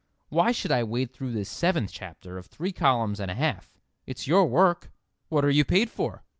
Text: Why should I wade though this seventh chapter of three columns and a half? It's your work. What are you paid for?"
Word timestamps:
Why 0.29 0.51
should 0.51 0.71
I 0.71 0.83
wade 0.83 1.11
though 1.19 1.29
this 1.29 1.47
seventh 1.47 1.91
chapter 1.93 2.39
of 2.39 2.47
three 2.47 2.71
columns 2.71 3.19
and 3.19 3.29
a 3.29 3.35
half? 3.35 3.77
It's 4.07 4.25
your 4.25 4.47
work. 4.47 4.89
What 5.29 5.45
are 5.45 5.51
you 5.51 5.63
paid 5.63 5.91
for?" 5.91 6.23